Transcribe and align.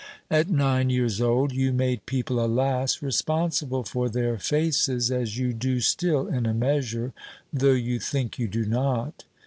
At 0.31 0.49
nine 0.49 0.89
years 0.89 1.21
old 1.21 1.51
you 1.51 1.71
made 1.71 2.07
people, 2.07 2.43
alas! 2.43 3.03
responsible 3.03 3.83
for 3.83 4.09
their 4.09 4.39
faces, 4.39 5.11
as 5.11 5.37
you 5.37 5.53
do 5.53 5.79
still 5.79 6.25
in 6.27 6.47
a 6.47 6.55
measure, 6.55 7.13
though 7.53 7.67
you 7.73 7.99
think 7.99 8.39
you 8.39 8.47
do 8.47 8.65
not. 8.65 9.25